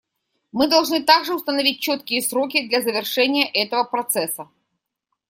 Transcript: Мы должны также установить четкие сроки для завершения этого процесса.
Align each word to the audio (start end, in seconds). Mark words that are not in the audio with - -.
Мы 0.51 0.67
должны 0.67 1.03
также 1.03 1.35
установить 1.35 1.79
четкие 1.79 2.23
сроки 2.23 2.67
для 2.67 2.81
завершения 2.81 3.47
этого 3.47 3.83
процесса. 3.83 4.49